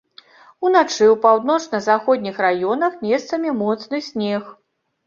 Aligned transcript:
Уначы 0.67 1.05
ў 1.07 1.15
паўночна-заходніх 1.27 2.35
раёнах 2.49 2.93
месцамі 3.11 3.57
моцны 3.63 4.07
снег. 4.13 4.43